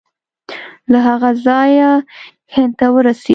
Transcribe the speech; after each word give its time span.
له 0.91 0.99
هغه 1.07 1.29
ځایه 1.45 1.91
هند 2.55 2.73
ته 2.79 2.85
ورسېد. 2.95 3.29